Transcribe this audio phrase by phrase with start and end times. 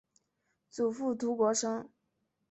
[0.71, 1.87] 祖父涂国升。